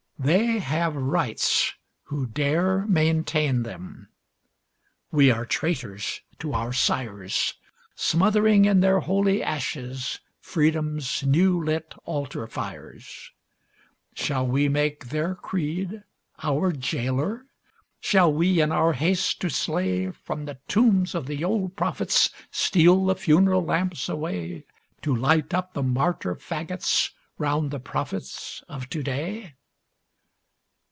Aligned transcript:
They 0.23 0.59
have 0.59 0.95
rights 0.95 1.73
who 2.03 2.27
dare 2.27 2.85
maintain 2.85 3.63
them; 3.63 4.09
we 5.09 5.31
are 5.31 5.47
traitors 5.47 6.21
to 6.37 6.53
our 6.53 6.71
sires, 6.73 7.55
Smothering 7.95 8.65
in 8.65 8.81
their 8.81 8.99
holy 8.99 9.41
ashes 9.41 10.19
Freedom's 10.39 11.23
new 11.23 11.63
lit 11.63 11.95
altar 12.05 12.45
fires; 12.45 13.31
Shall 14.13 14.45
we 14.45 14.69
make 14.69 15.07
their 15.07 15.33
creed 15.33 16.03
our 16.43 16.71
jailer? 16.71 17.47
Shall 17.99 18.31
we, 18.31 18.61
in 18.61 18.71
our 18.71 18.93
haste 18.93 19.41
to 19.41 19.49
slay, 19.49 20.11
From 20.11 20.45
the 20.45 20.59
tombs 20.67 21.15
of 21.15 21.25
the 21.25 21.43
old 21.43 21.75
prophets 21.75 22.29
steal 22.51 23.05
the 23.05 23.15
funeral 23.15 23.65
lamps 23.65 24.07
away 24.07 24.65
To 25.01 25.15
light 25.15 25.51
up 25.55 25.73
the 25.73 25.81
martyr 25.81 26.35
fagots 26.35 27.09
round 27.39 27.71
the 27.71 27.79
prophets 27.79 28.63
of 28.69 28.87
to 28.89 29.01
day? 29.01 29.55